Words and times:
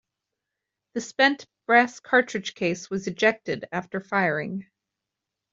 The 0.95 1.01
spent 1.01 1.45
brass 1.67 1.99
cartridge 1.99 2.55
case 2.55 2.89
was 2.89 3.05
ejected 3.05 3.65
after 3.71 4.01
firing. 4.01 4.65